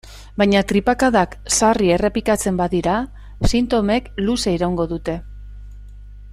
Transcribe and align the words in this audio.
Baina 0.41 0.61
tripakadak 0.69 1.35
sarri 1.57 1.91
errepikatzen 1.97 2.57
badira, 2.63 2.97
sintomek 3.53 4.11
luze 4.29 4.59
iraungo 4.59 4.91
dute. 4.95 5.19